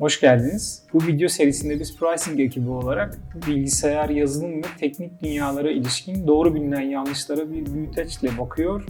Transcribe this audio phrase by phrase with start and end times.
[0.00, 0.82] Hoş geldiniz.
[0.92, 6.80] Bu video serisinde biz pricing ekibi olarak bilgisayar, yazılım ve teknik dünyalara ilişkin doğru bilinen
[6.80, 8.84] yanlışlara bir büyüteçle bakıyor.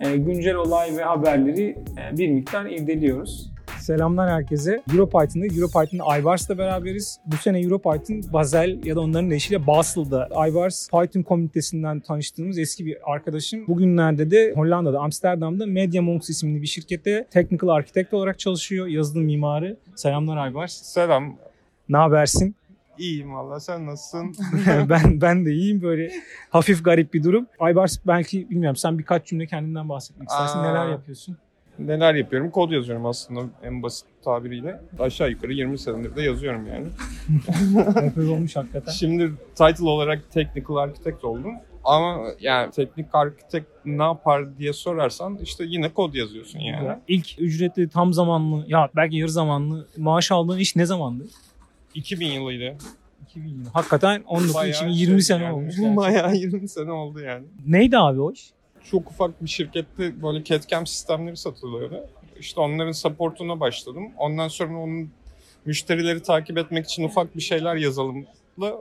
[0.00, 3.53] E, güncel olay ve haberleri e, bir miktar irdeliyoruz.
[3.84, 4.82] Selamlar herkese.
[4.94, 7.20] EuroPython'da, EuroPython Ayvars'la beraberiz.
[7.26, 13.12] Bu sene EuroPython Basel ya da onların eşiyle Basel'da Ayvars Python komünitesinden tanıştığımız eski bir
[13.12, 13.66] arkadaşım.
[13.66, 18.86] Bugünlerde de Hollanda'da, Amsterdam'da MediaMonks isimli bir şirkette Technical Architect olarak çalışıyor.
[18.86, 19.76] Yazılım mimarı.
[19.96, 20.72] Selamlar Ayvars.
[20.72, 21.36] Selam.
[21.88, 22.56] Ne habersin?
[22.98, 24.34] İyiyim valla sen nasılsın?
[24.88, 26.10] ben ben de iyiyim böyle
[26.50, 27.46] hafif garip bir durum.
[27.58, 30.58] Aybars belki bilmiyorum sen birkaç cümle kendinden bahsetmek istersin.
[30.58, 30.70] Aa.
[30.70, 31.36] Neler yapıyorsun?
[31.78, 32.50] Neler yapıyorum?
[32.50, 34.80] Kod yazıyorum aslında en basit tabiriyle.
[34.98, 36.86] Aşağı yukarı 20 senedir de yazıyorum yani.
[38.06, 38.92] Epey olmuş hakikaten.
[38.92, 41.52] Şimdi title olarak Technical Architect oldum.
[41.84, 46.78] Ama yani teknik architect ne yapar diye sorarsan işte yine kod yazıyorsun yani.
[46.80, 47.00] Güzel.
[47.08, 51.24] İlk ücretli tam zamanlı ya belki yarı zamanlı maaş aldığın iş ne zamandı?
[51.94, 52.76] 2000 yılıydı.
[53.30, 53.66] 2000 yıl.
[53.72, 55.54] Hakikaten 19 Bayağı için şey 20 sene yani.
[55.54, 55.66] olmuş.
[55.76, 55.96] gerçekten.
[55.96, 57.44] Bayağı 20 sene oldu yani.
[57.66, 58.50] Neydi abi o iş?
[58.90, 62.06] Çok ufak bir şirkette böyle CAD-CAM sistemleri satılıyordu.
[62.38, 64.12] İşte onların supportuna başladım.
[64.18, 65.10] Ondan sonra onun
[65.64, 68.26] müşterileri takip etmek için ufak bir şeyler yazalım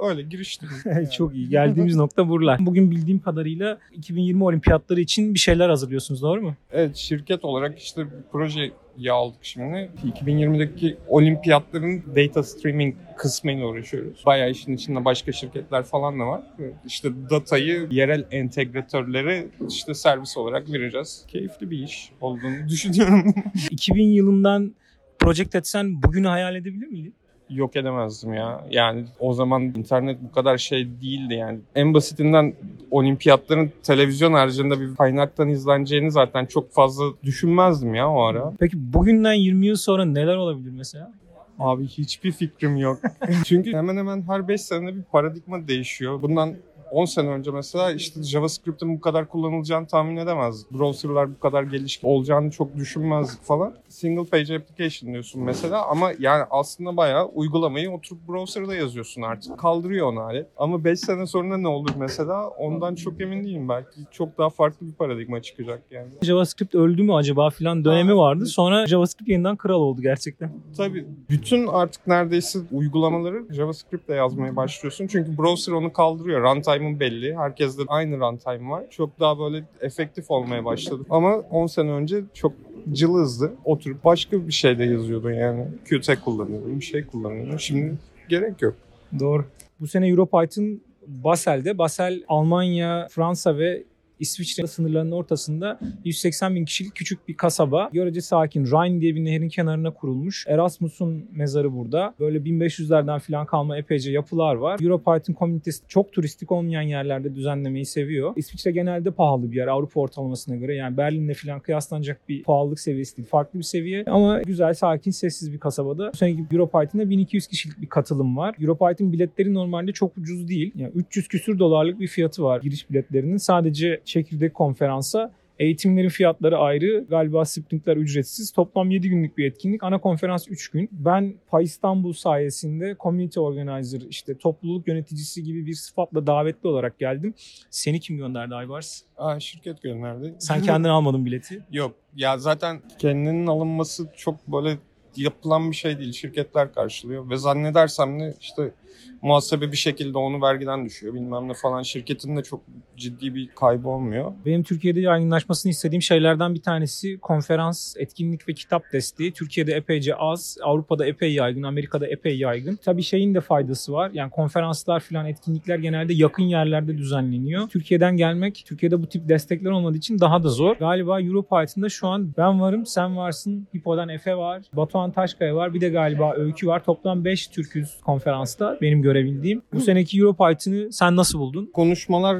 [0.01, 0.69] öyle giriştim.
[0.85, 1.11] Yani.
[1.11, 1.49] Çok iyi.
[1.49, 2.65] Geldiğimiz nokta buralar.
[2.65, 6.55] Bugün bildiğim kadarıyla 2020 olimpiyatları için bir şeyler hazırlıyorsunuz doğru mu?
[6.71, 9.89] Evet şirket olarak işte bir projeyi aldık şimdi.
[10.25, 14.23] 2020'deki olimpiyatların data streaming kısmıyla uğraşıyoruz.
[14.25, 16.43] Bayağı işin içinde başka şirketler falan da var.
[16.87, 21.25] İşte datayı yerel entegratörlere işte servis olarak vereceğiz.
[21.27, 23.33] Keyifli bir iş olduğunu düşünüyorum.
[23.71, 24.75] 2000 yılından
[25.19, 27.13] project etsen bugünü hayal edebilir miydin?
[27.53, 28.65] Yok edemezdim ya.
[28.69, 31.59] Yani o zaman internet bu kadar şey değildi yani.
[31.75, 32.53] En basitinden
[32.91, 38.53] olimpiyatların televizyon haricinde bir kaynaktan izleneceğini zaten çok fazla düşünmezdim ya o ara.
[38.59, 41.11] Peki bugünden 20 yıl sonra neler olabilir mesela?
[41.59, 42.99] Abi hiçbir fikrim yok.
[43.45, 46.21] Çünkü hemen hemen her 5 senede bir paradigma değişiyor.
[46.21, 46.55] Bundan
[46.93, 50.71] 10 sene önce mesela işte JavaScript'in bu kadar kullanılacağını tahmin edemezdik.
[50.71, 53.73] Browser'lar bu kadar gelişkin olacağını çok düşünmezdik falan.
[53.93, 59.59] Single page application diyorsun mesela ama yani aslında bayağı uygulamayı oturup browser'da yazıyorsun artık.
[59.59, 60.47] Kaldırıyor onu alet.
[60.57, 63.69] Ama 5 sene sonra ne olur mesela ondan çok emin değilim.
[63.69, 66.07] Belki çok daha farklı bir paradigma çıkacak yani.
[66.21, 68.45] JavaScript öldü mü acaba filan dönemi vardı.
[68.45, 70.51] Sonra JavaScript yeniden kral oldu gerçekten.
[70.77, 75.07] Tabii bütün artık neredeyse uygulamaları JavaScript'le yazmaya başlıyorsun.
[75.07, 76.41] Çünkü browser onu kaldırıyor.
[76.41, 77.35] Runtime'ın belli.
[77.37, 78.83] Herkeste aynı runtime var.
[78.89, 81.03] Çok daha böyle efektif olmaya başladı.
[81.09, 82.53] Ama 10 sene önce çok
[82.91, 83.53] cılızdı.
[83.83, 85.67] Oturup başka bir şeyde yazıyordun yani.
[85.85, 87.57] Qt kullanıyordun, bir şey kullanıyordun.
[87.57, 87.93] Şimdi
[88.29, 88.75] gerek yok.
[89.19, 89.45] Doğru.
[89.79, 91.77] Bu sene EuroPython Basel'de.
[91.77, 93.83] Basel Almanya, Fransa ve
[94.19, 97.89] İsviçre sınırlarının ortasında 180 bin kişilik küçük bir kasaba.
[97.93, 100.45] Görece sakin Rhine diye bir nehrin kenarına kurulmuş.
[100.47, 102.13] Erasmus'un mezarı burada.
[102.19, 104.79] Böyle 1500'lerden falan kalma epeyce yapılar var.
[104.83, 108.33] EuroPython komünitesi çok turistik olmayan yerlerde düzenlemeyi seviyor.
[108.35, 110.75] İsviçre genelde pahalı bir yer Avrupa ortalamasına göre.
[110.75, 113.27] Yani Berlin'le falan kıyaslanacak bir pahalılık seviyesi değil.
[113.27, 116.11] Farklı bir seviye ama güzel, sakin, sessiz bir kasabada.
[116.13, 118.55] Bu seneki EuroPython'da 1200 kişilik bir katılım var.
[118.61, 120.71] EuroPython biletleri normalde çok ucuz değil.
[120.75, 123.37] Yani 300 küsür dolarlık bir fiyatı var giriş biletlerinin.
[123.37, 127.05] Sadece çekirdek konferansa Eğitimlerin fiyatları ayrı.
[127.09, 128.51] Galiba sprintler ücretsiz.
[128.51, 129.83] Toplam 7 günlük bir etkinlik.
[129.83, 130.89] Ana konferans 3 gün.
[130.91, 137.33] Ben Pay İstanbul sayesinde community organizer, işte topluluk yöneticisi gibi bir sıfatla davetli olarak geldim.
[137.69, 139.01] Seni kim gönderdi Aybars?
[139.17, 140.33] Aa, şirket gönderdi.
[140.39, 141.63] Sen kendin almadın bileti.
[141.71, 141.95] Yok.
[142.15, 144.77] Ya zaten kendinin alınması çok böyle
[145.15, 146.13] yapılan bir şey değil.
[146.13, 148.71] Şirketler karşılıyor ve zannedersem de işte
[149.21, 151.81] muhasebe bir şekilde onu vergiden düşüyor bilmem ne falan.
[151.81, 152.61] Şirketin de çok
[152.97, 154.33] ciddi bir kaybı olmuyor.
[154.45, 159.31] Benim Türkiye'de yaygınlaşmasını istediğim şeylerden bir tanesi konferans, etkinlik ve kitap desteği.
[159.31, 162.79] Türkiye'de epeyce az, Avrupa'da epey yaygın, Amerika'da epey yaygın.
[162.85, 164.11] Tabii şeyin de faydası var.
[164.13, 167.67] Yani konferanslar falan etkinlikler genelde yakın yerlerde düzenleniyor.
[167.69, 170.75] Türkiye'den gelmek, Türkiye'de bu tip destekler olmadığı için daha da zor.
[170.75, 175.81] Galiba EuroPython'da şu an ben varım, sen varsın, Hipo'dan Efe var, Batuhan Taşkaya var, bir
[175.81, 176.83] de galiba Öykü var.
[176.83, 179.61] Toplam 5 Türk'üz konferansta benim görebildiğim.
[179.73, 181.69] Bu seneki EuroPython'ı sen nasıl buldun?
[181.73, 182.37] Konuşmalar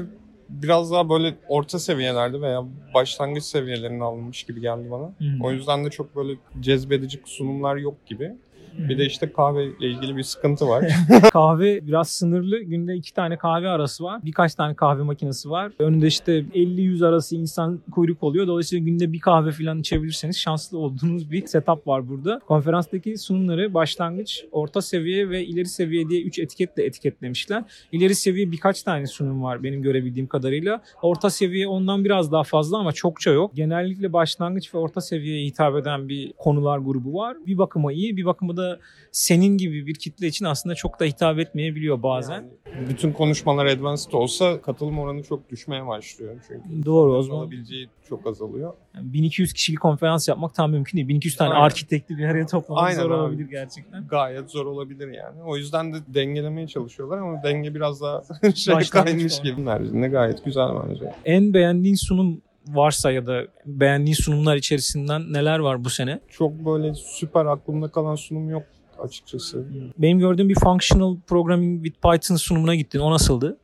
[0.48, 2.64] biraz daha böyle orta seviyelerde veya
[2.94, 5.14] başlangıç seviyelerine alınmış gibi geldi bana.
[5.18, 5.40] Hmm.
[5.40, 8.32] O yüzden de çok böyle cezbedici sunumlar yok gibi.
[8.78, 10.84] Bir de işte kahve ile ilgili bir sıkıntı var.
[11.32, 12.58] kahve biraz sınırlı.
[12.62, 14.20] Günde iki tane kahve arası var.
[14.24, 15.72] Birkaç tane kahve makinesi var.
[15.78, 18.46] Önünde işte 50-100 arası insan kuyruk oluyor.
[18.46, 22.40] Dolayısıyla günde bir kahve falan içebilirseniz şanslı olduğunuz bir setup var burada.
[22.46, 27.64] Konferanstaki sunumları başlangıç, orta seviye ve ileri seviye diye 3 etiketle etiketlemişler.
[27.92, 30.82] İleri seviye birkaç tane sunum var benim görebildiğim kadarıyla.
[31.02, 33.50] Orta seviye ondan biraz daha fazla ama çokça yok.
[33.54, 37.36] Genellikle başlangıç ve orta seviyeye hitap eden bir konular grubu var.
[37.46, 38.78] Bir bakıma iyi, bir bakıma da da
[39.12, 42.44] senin gibi bir kitle için aslında çok da hitap etmeyebiliyor bazen.
[42.76, 46.34] Yani bütün konuşmalar advanced olsa katılım oranı çok düşmeye başlıyor.
[46.48, 47.38] Çünkü Doğru o zaman.
[47.40, 48.74] olabileceği çok azalıyor.
[48.94, 51.08] Yani 1200 kişilik konferans yapmak tam mümkün değil.
[51.08, 51.64] 1200 tane Aynen.
[51.64, 53.14] arkitekti bir araya toplamak Aynen zor abi.
[53.14, 54.06] olabilir gerçekten.
[54.06, 55.42] Gayet zor olabilir yani.
[55.42, 58.22] O yüzden de dengelemeye çalışıyorlar ama denge biraz daha
[58.54, 59.62] şey Başlangıç kaymış gibi.
[60.10, 61.12] Gayet güzel bence.
[61.24, 66.20] En beğendiğin sunum varsa ya da beğendiğin sunumlar içerisinden neler var bu sene?
[66.28, 68.62] Çok böyle süper aklımda kalan sunum yok
[68.98, 69.64] açıkçası.
[69.98, 72.98] Benim gördüğüm bir Functional Programming with Python sunumuna gittin.
[72.98, 73.58] O nasıldı?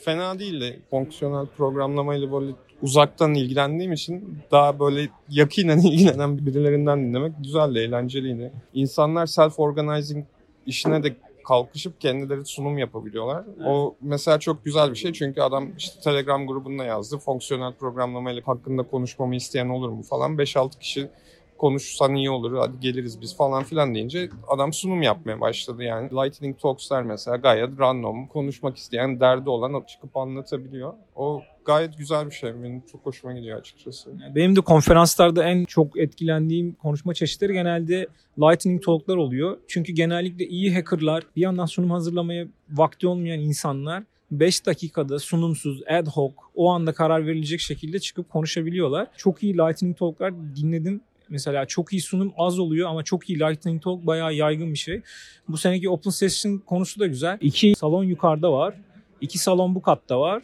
[0.00, 0.80] Fena değildi.
[0.90, 2.52] Fonksiyonel programlamayla böyle
[2.82, 8.52] uzaktan ilgilendiğim için daha böyle yakinen ilgilenen birilerinden dinlemek güzeldi, eğlenceliydi.
[8.74, 10.24] İnsanlar self-organizing
[10.66, 11.16] işine de
[11.50, 13.44] kalkışıp kendileri sunum yapabiliyorlar.
[13.66, 17.18] O mesela çok güzel bir şey çünkü adam işte Telegram grubunda yazdı.
[17.18, 20.36] Fonksiyonel programlamayla hakkında konuşmamı isteyen olur mu falan.
[20.36, 21.10] 5-6 kişi
[21.58, 26.10] konuşsan iyi olur hadi geliriz biz falan filan deyince adam sunum yapmaya başladı yani.
[26.10, 30.92] Lightning Talks'lar mesela gayet random konuşmak isteyen derdi olan çıkıp anlatabiliyor.
[31.16, 32.54] O gayet güzel bir şey.
[32.62, 34.10] Benim çok hoşuma gidiyor açıkçası.
[34.34, 38.06] Benim de konferanslarda en çok etkilendiğim konuşma çeşitleri genelde
[38.38, 39.58] lightning talk'lar oluyor.
[39.68, 46.06] Çünkü genellikle iyi hackerlar, bir yandan sunum hazırlamaya vakti olmayan insanlar 5 dakikada sunumsuz, ad
[46.06, 49.06] hoc, o anda karar verilecek şekilde çıkıp konuşabiliyorlar.
[49.16, 51.00] Çok iyi lightning talk'lar dinledim.
[51.28, 55.00] Mesela çok iyi sunum az oluyor ama çok iyi lightning talk bayağı yaygın bir şey.
[55.48, 57.38] Bu seneki open session konusu da güzel.
[57.40, 58.74] İki salon yukarıda var.
[59.20, 60.42] iki salon bu katta var.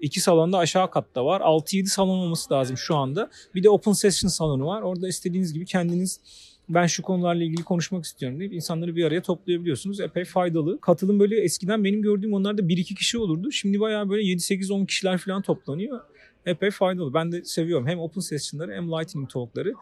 [0.00, 1.40] İki salonda aşağı katta var.
[1.40, 3.30] 6-7 salon olması lazım şu anda.
[3.54, 4.82] Bir de open session salonu var.
[4.82, 6.20] Orada istediğiniz gibi kendiniz
[6.68, 10.00] ben şu konularla ilgili konuşmak istiyorum deyip insanları bir araya toplayabiliyorsunuz.
[10.00, 10.80] Epey faydalı.
[10.80, 13.52] Katılım böyle eskiden benim gördüğüm onlarda 1-2 kişi olurdu.
[13.52, 16.00] Şimdi bayağı böyle 7-8-10 kişiler falan toplanıyor.
[16.46, 17.14] Epey faydalı.
[17.14, 17.86] Ben de seviyorum.
[17.86, 19.74] Hem open session'ları hem lightning talk'ları.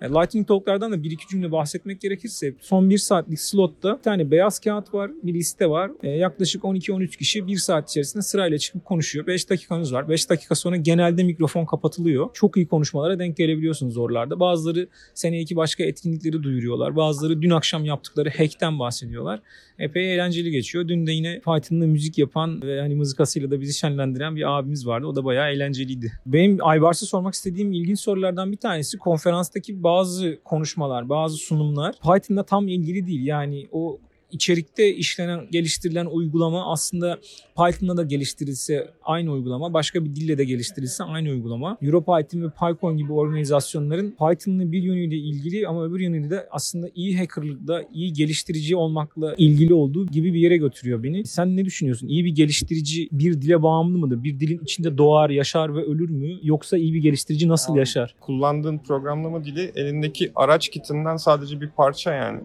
[0.00, 4.30] Yani Lightning Talk'lardan da bir iki cümle bahsetmek gerekirse son bir saatlik slotta bir tane
[4.30, 5.90] beyaz kağıt var, bir liste var.
[6.02, 9.26] Ee, yaklaşık 12-13 kişi bir saat içerisinde sırayla çıkıp konuşuyor.
[9.26, 10.08] 5 dakikanız var.
[10.08, 12.30] 5 dakika sonra genelde mikrofon kapatılıyor.
[12.34, 14.40] Çok iyi konuşmalara denk gelebiliyorsunuz oralarda.
[14.40, 16.96] Bazıları seneki başka etkinlikleri duyuruyorlar.
[16.96, 19.40] Bazıları dün akşam yaptıkları hack'ten bahsediyorlar.
[19.78, 20.88] Epey eğlenceli geçiyor.
[20.88, 25.06] Dün de yine Python'la müzik yapan ve hani mızıkasıyla da bizi şenlendiren bir abimiz vardı.
[25.06, 26.12] O da bayağı eğlenceliydi.
[26.26, 32.68] Benim Aybars'a sormak istediğim ilginç sorulardan bir tanesi konferanstaki bazı konuşmalar, bazı sunumlar Python'la tam
[32.68, 33.26] ilgili değil.
[33.26, 33.98] Yani o
[34.32, 37.18] içerikte işlenen, geliştirilen uygulama aslında
[37.56, 41.78] Python'la da geliştirilse aynı uygulama, başka bir dille de geliştirilse aynı uygulama.
[41.82, 47.18] EuroPython ve PyCon gibi organizasyonların Python'la bir yönüyle ilgili ama öbür yönüyle de aslında iyi
[47.18, 51.26] hackerlıkla, iyi geliştirici olmakla ilgili olduğu gibi bir yere götürüyor beni.
[51.26, 52.08] Sen ne düşünüyorsun?
[52.08, 54.24] İyi bir geliştirici bir dile bağımlı mıdır?
[54.24, 56.38] Bir dilin içinde doğar, yaşar ve ölür mü?
[56.42, 58.14] Yoksa iyi bir geliştirici nasıl Abi, yaşar?
[58.20, 62.40] Kullandığın programlama dili elindeki araç kitinden sadece bir parça yani.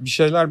[0.00, 0.50] Bir şeyler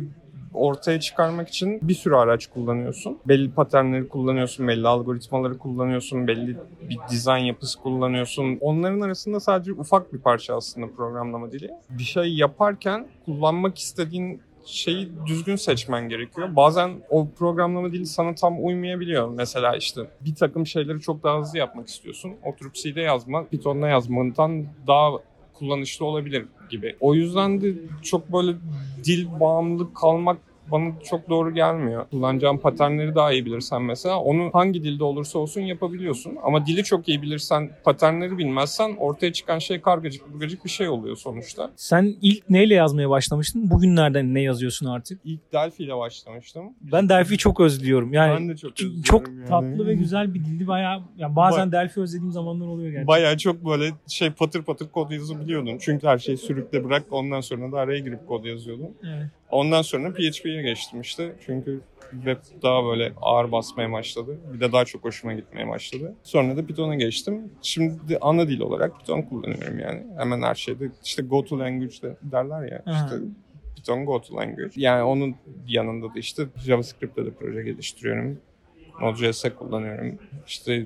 [0.54, 3.18] ortaya çıkarmak için bir sürü araç kullanıyorsun.
[3.28, 6.58] Belli paternleri kullanıyorsun, belli algoritmaları kullanıyorsun, belli
[6.90, 8.58] bir dizayn yapısı kullanıyorsun.
[8.62, 11.70] Onların arasında sadece ufak bir parça aslında programlama dili.
[11.90, 16.56] Bir şey yaparken kullanmak istediğin şeyi düzgün seçmen gerekiyor.
[16.56, 19.30] Bazen o programlama dili sana tam uymayabiliyor.
[19.30, 22.32] Mesela işte bir takım şeyleri çok daha hızlı yapmak istiyorsun.
[22.46, 25.12] Oturup C'de yazma, Python'da yazmandan daha
[25.60, 26.96] kullanışlı olabilir gibi.
[27.00, 27.74] O yüzden de
[28.04, 28.58] çok böyle
[29.04, 30.38] dil bağımlı kalmak
[30.72, 32.06] bana çok doğru gelmiyor.
[32.12, 36.38] Kullanacağın paternleri daha iyi bilirsen mesela onu hangi dilde olursa olsun yapabiliyorsun.
[36.44, 41.16] Ama dili çok iyi bilirsen, paternleri bilmezsen ortaya çıkan şey kargacık burgacık bir şey oluyor
[41.16, 41.72] sonuçta.
[41.76, 43.70] Sen ilk neyle yazmaya başlamıştın?
[43.70, 45.22] Bugünlerden ne yazıyorsun artık?
[45.24, 46.64] İlk Delphi ile başlamıştım.
[46.82, 48.14] Ben Delphi'yi çok özlüyorum.
[48.14, 49.46] Yani ben de çok özlüyorum çok yani.
[49.46, 51.02] tatlı ve güzel bir dildi bayağı.
[51.18, 53.08] Yani bazen Delphi özlediğim zamanlar oluyor gerçekten.
[53.08, 55.78] Bayağı çok böyle şey patır patır kod yazabiliyordun.
[55.78, 58.90] Çünkü her şeyi sürükle bırak ondan sonra da araya girip kod yazıyordun.
[59.04, 59.28] Evet.
[59.52, 61.36] Ondan sonra PHP'ye geçtim işte.
[61.46, 64.38] Çünkü web daha böyle ağır basmaya başladı.
[64.54, 66.16] Bir de daha çok hoşuma gitmeye başladı.
[66.24, 67.52] Sonra da Python'a geçtim.
[67.62, 70.04] Şimdi ana dil olarak Python kullanıyorum yani.
[70.18, 72.84] Hemen her şeyde işte go to language de derler ya.
[72.86, 73.06] Aha.
[73.06, 73.18] İşte
[73.76, 74.72] Python go to language.
[74.76, 75.36] Yani onun
[75.68, 78.40] yanında da işte JavaScript'te de proje geliştiriyorum.
[79.02, 80.20] Node.js'e kullanıyorum.
[80.48, 80.86] İşte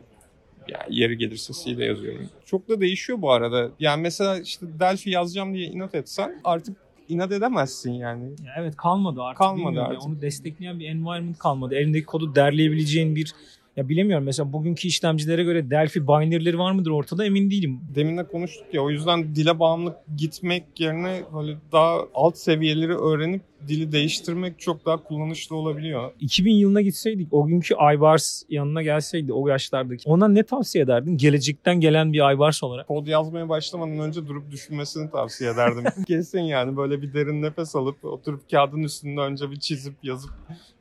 [0.68, 2.30] yani yeri gelirse C'de yazıyorum.
[2.46, 3.70] Çok da değişiyor bu arada.
[3.80, 6.78] Yani mesela işte Delphi yazacağım diye inat etsen artık
[7.10, 8.24] inat edemezsin yani.
[8.24, 9.38] Ya evet kalmadı artık.
[9.38, 9.98] Kalmadı bilmiyorum ya.
[9.98, 10.08] artık.
[10.08, 11.76] Onu destekleyen bir environment kalmadı.
[11.76, 13.34] Elindeki kodu derleyebileceğin bir
[13.78, 17.80] ya bilemiyorum mesela bugünkü işlemcilere göre Delphi binary'leri var mıdır ortada emin değilim.
[17.96, 23.42] Demin de konuştuk ya o yüzden dile bağımlı gitmek yerine böyle daha alt seviyeleri öğrenip
[23.68, 26.12] dili değiştirmek çok daha kullanışlı olabiliyor.
[26.20, 31.18] 2000 yılına gitseydik o günkü Aybars yanına gelseydi o yaşlardaki ona ne tavsiye ederdin?
[31.18, 32.88] Gelecekten gelen bir Aybars olarak.
[32.88, 35.84] Kod yazmaya başlamadan önce durup düşünmesini tavsiye ederdim.
[36.08, 40.32] Kesin yani böyle bir derin nefes alıp oturup kağıdın üstünde önce bir çizip yazıp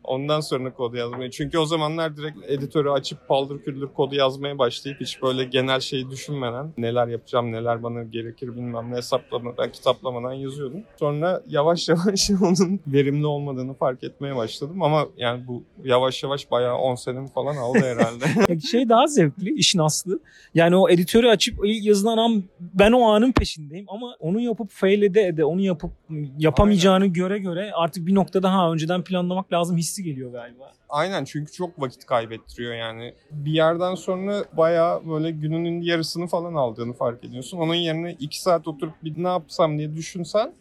[0.04, 1.30] ondan sonra kod yazmayı.
[1.30, 6.10] Çünkü o zamanlar direkt editörü açıp paldır küldür kodu yazmaya başlayıp hiç böyle genel şeyi
[6.10, 10.80] düşünmeden neler yapacağım, neler bana gerekir bilmem ne hesaplamadan, kitaplamadan yazıyordum.
[10.96, 16.76] Sonra yavaş yavaş onun verimli olmadığını fark etmeye başladım ama yani bu yavaş yavaş bayağı
[16.76, 18.60] 10 senem falan aldı herhalde.
[18.70, 20.20] Şey daha zevkli işin aslı.
[20.54, 25.02] Yani o editörü açıp ilk yazılan an ben o anın peşindeyim ama onu yapıp fail
[25.02, 25.90] ede ede onu yapıp
[26.38, 30.72] yapamayacağını göre göre artık bir noktada ha önceden planlamak lazım hissi geliyor galiba.
[30.88, 33.14] Aynen çünkü çok vakit kaybettiriyor yani.
[33.30, 37.58] Bir yerden sonra bayağı böyle gününün yarısını falan aldığını fark ediyorsun.
[37.58, 40.52] Onun yerine iki saat oturup bir ne yapsam diye düşünsen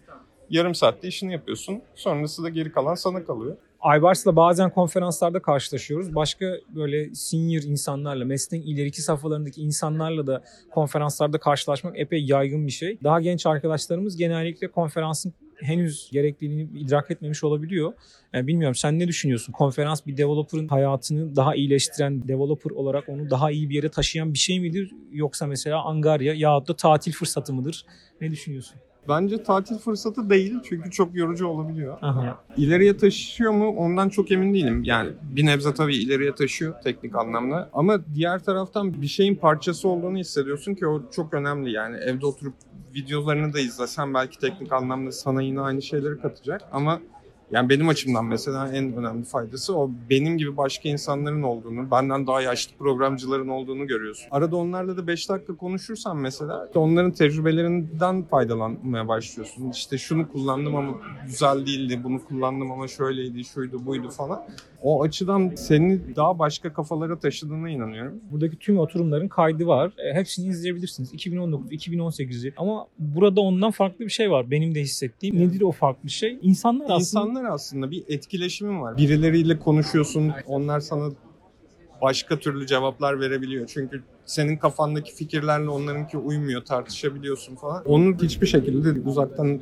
[0.51, 1.81] yarım saatte işini yapıyorsun.
[1.95, 3.57] Sonrası da geri kalan sana kalıyor.
[3.81, 6.15] Aybars'la bazen konferanslarda karşılaşıyoruz.
[6.15, 12.97] Başka böyle senior insanlarla, mesleğin ileriki safhalarındaki insanlarla da konferanslarda karşılaşmak epey yaygın bir şey.
[13.03, 17.93] Daha genç arkadaşlarımız genellikle konferansın henüz gerekliliğini idrak etmemiş olabiliyor.
[18.33, 19.53] Yani bilmiyorum sen ne düşünüyorsun?
[19.53, 24.39] Konferans bir developer'ın hayatını daha iyileştiren, developer olarak onu daha iyi bir yere taşıyan bir
[24.39, 24.91] şey midir?
[25.11, 27.85] Yoksa mesela angarya yahut da tatil fırsatı mıdır?
[28.21, 28.77] Ne düşünüyorsun?
[29.07, 31.97] Bence tatil fırsatı değil çünkü çok yorucu olabiliyor.
[32.01, 32.43] Aha.
[32.57, 34.83] İleriye taşıyor mu ondan çok emin değilim.
[34.83, 37.69] Yani bir nebze tabii ileriye taşıyor teknik anlamda.
[37.73, 41.71] Ama diğer taraftan bir şeyin parçası olduğunu hissediyorsun ki o çok önemli.
[41.71, 42.53] Yani evde oturup
[42.95, 46.61] videolarını da izlesen belki teknik anlamda sana yine aynı şeyleri katacak.
[46.71, 46.99] Ama
[47.51, 52.41] yani benim açımdan mesela en önemli faydası o benim gibi başka insanların olduğunu, benden daha
[52.41, 54.27] yaşlı programcıların olduğunu görüyorsun.
[54.31, 59.71] Arada onlarla da 5 dakika konuşursan mesela onların tecrübelerinden faydalanmaya başlıyorsun.
[59.71, 64.43] İşte şunu kullandım ama güzel değildi, bunu kullandım ama şöyleydi, şuydu, buydu falan.
[64.81, 68.19] O açıdan seni daha başka kafalara taşıdığına inanıyorum.
[68.31, 69.91] Buradaki tüm oturumların kaydı var.
[69.97, 71.13] E, hepsini izleyebilirsiniz.
[71.13, 72.53] 2019, 2018'i.
[72.57, 74.51] Ama burada ondan farklı bir şey var.
[74.51, 75.39] Benim de hissettiğim.
[75.39, 76.39] Nedir o farklı şey?
[76.41, 78.97] İnsanlar aslında İnsanlar aslında bir etkileşimin var.
[78.97, 81.11] Birileriyle konuşuyorsun, onlar sana
[82.01, 83.67] başka türlü cevaplar verebiliyor.
[83.73, 87.83] Çünkü senin kafandaki fikirlerle onlarınki uymuyor, tartışabiliyorsun falan.
[87.85, 89.61] Onu hiçbir şekilde uzaktan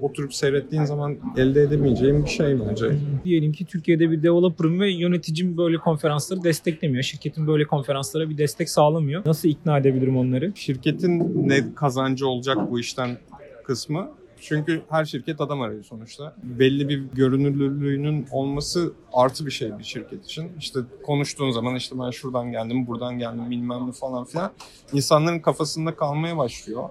[0.00, 2.92] oturup seyrettiğin zaman elde edemeyeceğin bir şey bence.
[3.24, 7.02] diyelim ki Türkiye'de bir developer'ım ve yöneticim böyle konferansları desteklemiyor.
[7.02, 9.22] Şirketin böyle konferanslara bir destek sağlamıyor.
[9.26, 10.52] Nasıl ikna edebilirim onları?
[10.54, 13.18] Şirketin ne kazancı olacak bu işten
[13.64, 16.34] kısmı çünkü her şirket adam arıyor sonuçta.
[16.42, 20.52] Belli bir görünürlülüğünün olması artı bir şey bir şirket için.
[20.58, 24.50] İşte konuştuğun zaman işte ben şuradan geldim, buradan geldim bilmem ne falan filan.
[24.92, 26.88] İnsanların kafasında kalmaya başlıyor.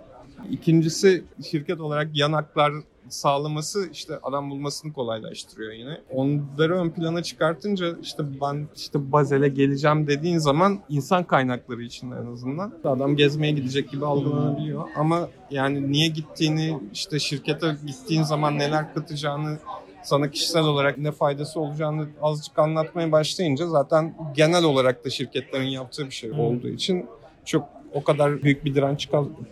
[0.52, 2.74] İkincisi şirket olarak yanaklar
[3.10, 6.02] sağlaması işte adam bulmasını kolaylaştırıyor yine.
[6.10, 12.34] Onları ön plana çıkartınca işte ben işte Bazel'e geleceğim dediğin zaman insan kaynakları için en
[12.34, 14.84] azından adam gezmeye gidecek gibi algılanabiliyor.
[14.96, 19.58] Ama yani niye gittiğini işte şirkete gittiğin zaman neler katacağını
[20.04, 26.06] sana kişisel olarak ne faydası olacağını azıcık anlatmaya başlayınca zaten genel olarak da şirketlerin yaptığı
[26.06, 27.06] bir şey olduğu için
[27.46, 29.10] çok o kadar büyük bir direnç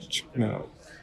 [0.10, 0.60] çıkmıyor.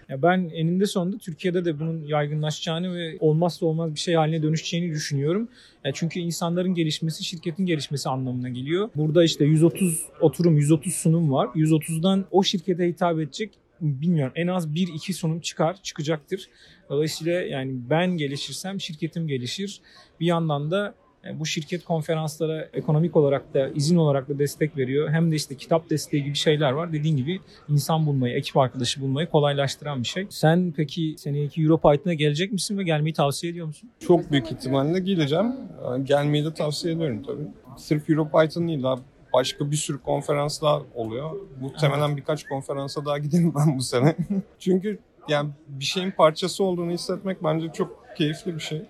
[0.08, 4.94] Ya ben eninde sonunda Türkiye'de de bunun yaygınlaşacağını ve olmazsa olmaz bir şey haline dönüşeceğini
[4.94, 5.48] düşünüyorum.
[5.84, 8.90] Ya çünkü insanların gelişmesi şirketin gelişmesi anlamına geliyor.
[8.96, 11.46] Burada işte 130 oturum, 130 sunum var.
[11.46, 16.48] 130'dan o şirkete hitap edecek bilmiyorum en az 1-2 sunum çıkar, çıkacaktır.
[16.90, 19.80] Dolayısıyla yani ben gelişirsem şirketim gelişir.
[20.20, 20.94] Bir yandan da
[21.34, 25.10] bu şirket konferanslara ekonomik olarak da izin olarak da destek veriyor.
[25.10, 26.92] Hem de işte kitap desteği gibi şeyler var.
[26.92, 30.26] Dediğin gibi insan bulmayı, ekip arkadaşı bulmayı kolaylaştıran bir şey.
[30.30, 33.90] Sen peki seneki Europython'a gelecek misin ve gelmeyi tavsiye ediyor musun?
[34.00, 35.52] Çok büyük ihtimalle geleceğim.
[35.84, 37.46] Yani Gelmeyi de tavsiye ediyorum tabii.
[37.76, 38.96] Sırf EuroPython değil daha
[39.34, 41.30] başka bir sürü konferans daha oluyor.
[41.60, 44.16] Muhtemelen birkaç konferansa daha giderim ben bu sene.
[44.58, 48.82] Çünkü yani bir şeyin parçası olduğunu hissetmek bence çok keyifli bir şey.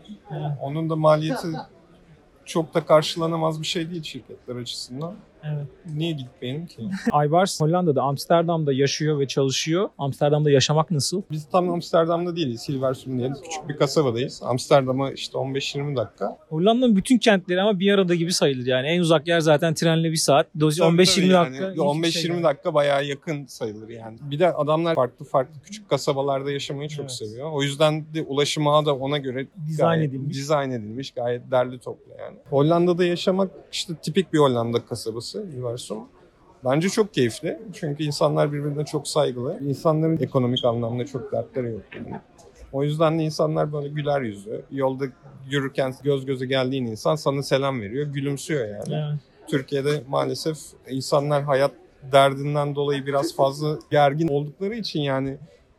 [0.62, 1.49] Onun da maliyeti
[2.47, 5.15] çok da karşılanamaz bir şey değil şirketler açısından.
[5.53, 5.67] Evet.
[5.95, 6.83] Niye gitmeyelim ki?
[7.13, 9.89] Aybars Hollanda'da, Amsterdam'da yaşıyor ve çalışıyor.
[9.99, 11.23] Amsterdam'da yaşamak nasıl?
[11.31, 12.69] Biz tam Amsterdam'da değiliz.
[12.69, 14.41] Hilversum diye küçük bir kasabadayız.
[14.45, 16.37] Amsterdam'a işte 15-20 dakika.
[16.49, 18.87] Hollanda'nın bütün kentleri ama bir arada gibi sayılır yani.
[18.87, 20.47] En uzak yer zaten trenle bir saat.
[20.61, 21.47] Dolayı Tabii 15-20 tabii yani.
[21.47, 21.65] dakika.
[21.85, 24.19] Yo, hiçbir 15-20 şey dakika bayağı yakın sayılır yani.
[24.21, 27.13] Bir de adamlar farklı farklı küçük kasabalarda yaşamayı çok Evet.
[27.13, 27.51] seviyor.
[27.53, 30.37] O yüzden de ulaşım ağı da ona göre Dizayn edilmiş.
[30.37, 31.11] dizayn edilmiş.
[31.11, 32.37] Gayet derli toplu yani.
[32.51, 35.99] Hollanda'da yaşamak işte tipik bir Hollanda kasabası Hilversum.
[36.64, 37.59] Bence çok keyifli.
[37.73, 39.59] Çünkü insanlar birbirine çok saygılı.
[39.61, 41.83] İnsanların ekonomik anlamda çok dertleri yok.
[41.97, 42.21] Yani.
[42.73, 44.62] O yüzden de insanlar böyle güler yüzü.
[44.71, 45.05] Yolda
[45.50, 48.93] yürürken göz göze geldiğin insan sana selam veriyor, gülümsüyor yani.
[48.93, 49.19] Yani.
[49.49, 51.73] Türkiye'de maalesef insanlar hayat
[52.12, 55.37] derdinden dolayı biraz fazla gergin oldukları için yani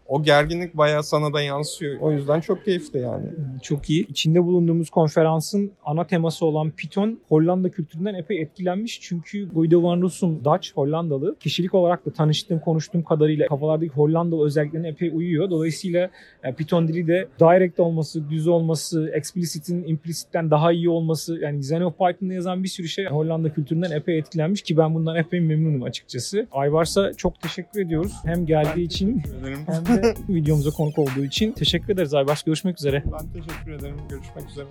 [0.08, 2.00] o gerginlik bayağı sana da yansıyor.
[2.00, 3.26] O yüzden çok keyifli yani.
[3.62, 4.08] Çok iyi.
[4.08, 9.00] İçinde bulunduğumuz konferansın ana teması olan Python Hollanda kültüründen epey etkilenmiş.
[9.02, 11.36] Çünkü Guido van Rossum Dutch, Hollandalı.
[11.40, 15.50] Kişilik olarak da tanıştığım, konuştuğum kadarıyla kafalardaki Hollandalı özelliklerine epey uyuyor.
[15.50, 16.10] Dolayısıyla
[16.44, 21.82] e, Python dili de direct olması, düz olması, explicit'in implicit'ten daha iyi olması yani Design
[21.82, 25.84] of Python'da yazan bir sürü şey Hollanda kültüründen epey etkilenmiş ki ben bundan epey memnunum
[25.84, 26.48] açıkçası.
[26.52, 28.14] Ayvars'a çok teşekkür ediyoruz.
[28.26, 29.24] Hem geldiği için
[29.68, 29.95] hem
[30.30, 32.44] videomuza konuk olduğu için teşekkür ederiz Aybars.
[32.44, 33.04] Görüşmek üzere.
[33.06, 33.98] Ben teşekkür ederim.
[34.10, 34.68] Görüşmek üzere.